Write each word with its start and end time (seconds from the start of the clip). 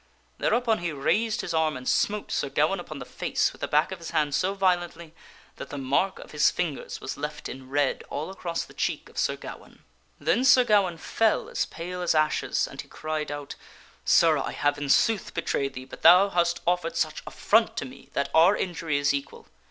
There 0.39 0.55
upon 0.55 0.79
he 0.79 0.91
raised 0.91 1.41
his 1.41 1.53
arm 1.53 1.77
and 1.77 1.87
smote 1.87 2.31
Sir 2.31 2.49
Gawaine 2.49 2.79
upon 2.79 2.97
the 2.97 3.05
face 3.05 3.49
paces' 3.51 3.53
affront 3.53 3.53
with 3.53 3.61
the 3.61 3.67
back 3.67 3.91
of 3.91 3.99
his 3.99 4.09
hand 4.09 4.33
so 4.33 4.55
violently 4.55 5.13
that 5.57 5.69
the 5.69 5.77
mark 5.77 6.17
of 6.17 6.31
his 6.31 6.49
u 6.49 6.55
P 6.57 6.63
ort 6.63 6.63
sir 6.63 6.63
Ga 6.63 6.75
~ 6.79 6.79
fingers 6.79 7.01
was 7.01 7.17
left 7.17 7.47
in 7.47 7.69
red 7.69 8.03
all 8.09 8.31
across 8.31 8.63
the 8.63 8.73
cheek 8.73 9.09
of 9.09 9.19
Sir 9.19 9.35
Gawaine. 9.35 9.83
Then 10.19 10.43
Sir 10.43 10.63
Gawaine 10.63 10.97
fell 10.97 11.49
as 11.49 11.65
pale 11.67 12.01
as 12.01 12.15
ashes 12.15 12.65
and 12.67 12.81
he 12.81 12.87
cried 12.87 13.31
out," 13.31 13.53
Sir, 14.03 14.39
I 14.39 14.53
have 14.53 14.79
in 14.79 14.89
sooth 14.89 15.35
betrayed 15.35 15.75
thee, 15.75 15.85
but 15.85 16.01
thou 16.01 16.29
hast 16.29 16.61
offered 16.65 16.95
such 16.97 17.21
affront 17.27 17.77
to 17.77 17.85
me 17.85 18.09
that 18.13 18.29
our 18.33 18.57
injury 18.57 18.97
is 18.97 19.13
equal." 19.13 19.45